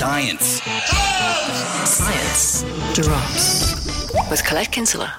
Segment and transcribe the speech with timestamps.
[0.00, 0.62] Science.
[1.84, 2.62] Science
[2.94, 5.14] drops with Colette Kinsella.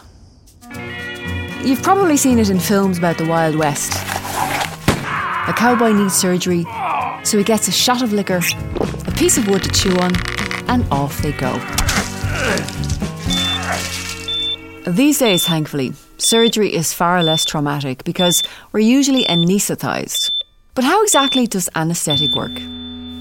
[1.63, 3.93] You've probably seen it in films about the Wild West.
[3.93, 6.65] A cowboy needs surgery,
[7.23, 8.41] so he gets a shot of liquor,
[9.05, 10.13] a piece of wood to chew on,
[10.67, 11.59] and off they go.
[14.91, 20.31] These days, thankfully, surgery is far less traumatic because we're usually anaesthetised.
[20.73, 22.59] But how exactly does anaesthetic work?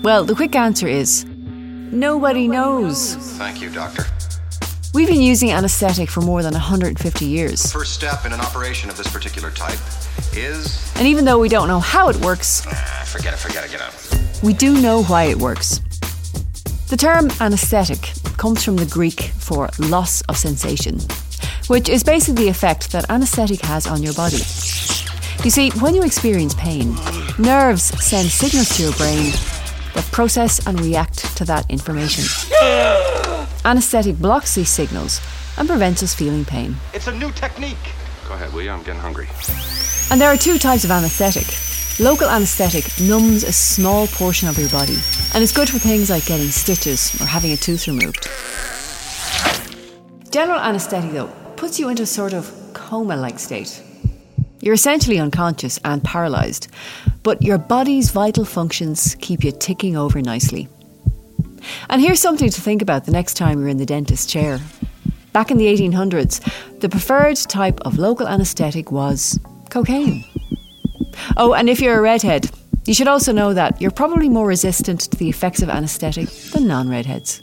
[0.03, 1.27] Well, the quick answer is
[1.91, 3.15] nobody knows.
[3.39, 4.05] Thank you, Doctor.
[4.93, 7.71] We've been using anaesthetic for more than 150 years.
[7.73, 9.79] First step in an operation of this particular type
[10.35, 10.93] is.
[10.97, 13.81] And even though we don't know how it works, Ah, forget it, forget it, get
[13.81, 13.95] out.
[14.43, 15.79] we do know why it works.
[16.89, 18.01] The term anaesthetic
[18.37, 20.99] comes from the Greek for loss of sensation,
[21.69, 24.39] which is basically the effect that anaesthetic has on your body.
[25.45, 26.97] You see, when you experience pain,
[27.39, 29.33] nerves send signals to your brain
[29.95, 32.25] that process and react to that information.
[33.65, 35.21] Anaesthetic blocks these signals
[35.59, 36.77] and prevents us feeling pain.
[36.95, 37.77] It's a new technique.
[38.29, 38.71] Go ahead, will you?
[38.71, 39.29] I'm getting hungry.
[40.11, 41.47] And there are two types of anaesthetic.
[42.01, 44.97] Local anaesthetic numbs a small portion of your body
[45.35, 48.29] and is good for things like getting stitches or having a tooth removed.
[50.31, 53.83] General anaesthetic, though, puts you into a sort of coma like state.
[54.61, 56.69] You're essentially unconscious and paralysed,
[57.23, 60.69] but your body's vital functions keep you ticking over nicely.
[61.89, 64.61] And here's something to think about the next time you're in the dentist's chair.
[65.33, 66.41] Back in the 1800s,
[66.81, 69.39] the preferred type of local anaesthetic was
[69.71, 70.25] cocaine.
[71.37, 72.51] Oh, and if you're a redhead,
[72.85, 76.67] you should also know that you're probably more resistant to the effects of anaesthetic than
[76.67, 77.43] non redheads.